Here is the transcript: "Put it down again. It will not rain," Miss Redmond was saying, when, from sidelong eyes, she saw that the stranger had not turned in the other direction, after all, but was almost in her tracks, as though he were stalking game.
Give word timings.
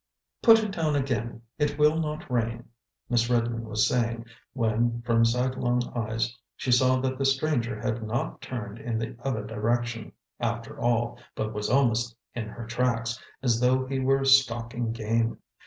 "Put 0.41 0.63
it 0.63 0.71
down 0.71 0.95
again. 0.95 1.43
It 1.59 1.77
will 1.77 1.99
not 1.99 2.27
rain," 2.27 2.69
Miss 3.07 3.29
Redmond 3.29 3.67
was 3.67 3.87
saying, 3.87 4.25
when, 4.51 5.03
from 5.03 5.23
sidelong 5.23 5.93
eyes, 5.95 6.35
she 6.55 6.71
saw 6.71 6.99
that 7.01 7.19
the 7.19 7.23
stranger 7.25 7.79
had 7.79 8.01
not 8.01 8.41
turned 8.41 8.79
in 8.79 8.97
the 8.97 9.15
other 9.19 9.43
direction, 9.45 10.13
after 10.39 10.79
all, 10.79 11.19
but 11.35 11.53
was 11.53 11.69
almost 11.69 12.15
in 12.33 12.47
her 12.47 12.65
tracks, 12.65 13.19
as 13.43 13.59
though 13.59 13.85
he 13.85 13.99
were 13.99 14.25
stalking 14.25 14.91
game. 14.91 15.37